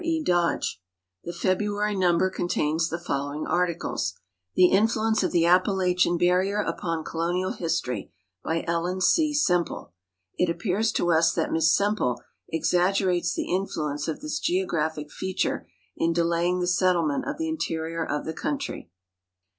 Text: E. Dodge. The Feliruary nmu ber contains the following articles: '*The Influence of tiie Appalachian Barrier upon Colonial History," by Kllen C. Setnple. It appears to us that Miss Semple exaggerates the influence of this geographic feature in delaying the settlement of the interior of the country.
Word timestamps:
E. 0.03 0.19
Dodge. 0.23 0.81
The 1.25 1.31
Feliruary 1.31 1.95
nmu 1.95 2.17
ber 2.17 2.31
contains 2.31 2.89
the 2.89 2.97
following 2.97 3.45
articles: 3.45 4.15
'*The 4.55 4.65
Influence 4.71 5.21
of 5.21 5.31
tiie 5.31 5.47
Appalachian 5.47 6.17
Barrier 6.17 6.59
upon 6.59 7.03
Colonial 7.03 7.51
History," 7.51 8.11
by 8.43 8.63
Kllen 8.63 8.99
C. 9.03 9.31
Setnple. 9.31 9.91
It 10.39 10.49
appears 10.49 10.91
to 10.93 11.11
us 11.11 11.35
that 11.35 11.51
Miss 11.51 11.71
Semple 11.75 12.19
exaggerates 12.49 13.35
the 13.35 13.53
influence 13.53 14.07
of 14.07 14.21
this 14.21 14.39
geographic 14.39 15.11
feature 15.11 15.67
in 15.95 16.13
delaying 16.13 16.61
the 16.61 16.65
settlement 16.67 17.25
of 17.27 17.37
the 17.37 17.47
interior 17.47 18.03
of 18.03 18.25
the 18.25 18.33
country. 18.33 18.89